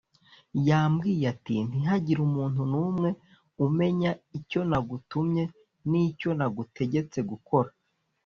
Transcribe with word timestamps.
Yambwiye 0.67 1.25
ati 1.33 1.55
ntihagire 1.67 2.19
umuntu 2.27 2.61
n’umwe 2.71 3.09
umenya 3.65 4.11
icyo 4.37 4.59
nagutumye 4.69 5.43
n’icyo 5.89 6.29
nagutegetse 6.37 7.19
gukora 7.29 7.69